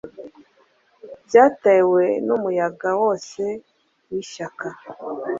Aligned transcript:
Byatewe 1.27 2.03
numuyaga 2.25 2.89
wose 3.01 3.43
wishyaka 4.09 4.67